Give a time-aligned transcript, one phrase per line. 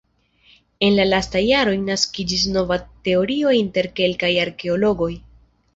[0.87, 5.15] En la lastaj jaroj naskiĝis nova teorio inter kelkaj arkeologoj.